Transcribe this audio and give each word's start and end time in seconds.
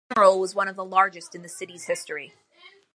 His 0.09 0.15
funeral 0.15 0.39
was 0.39 0.55
one 0.55 0.67
of 0.67 0.75
the 0.75 0.83
largest 0.83 1.35
in 1.35 1.43
the 1.43 1.47
city's 1.47 1.83
history. 1.83 2.33